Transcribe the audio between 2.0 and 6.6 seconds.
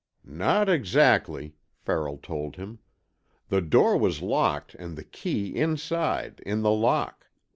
told him. "The door was locked and the key inside,